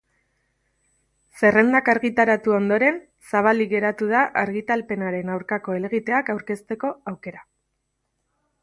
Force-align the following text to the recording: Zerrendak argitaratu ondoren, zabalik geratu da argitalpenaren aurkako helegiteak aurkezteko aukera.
Zerrendak 1.41 1.91
argitaratu 1.93 2.55
ondoren, 2.61 2.97
zabalik 3.33 3.69
geratu 3.75 4.09
da 4.15 4.25
argitalpenaren 4.45 5.31
aurkako 5.37 5.79
helegiteak 5.79 6.35
aurkezteko 6.37 6.95
aukera. 7.15 7.49